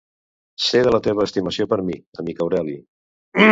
Sé 0.67 0.81
de 0.87 0.93
la 0.95 0.99
teva 1.09 1.27
estimació 1.29 1.69
per 1.75 1.79
mi, 1.91 1.99
amic 2.25 2.43
Aureli. 2.47 2.77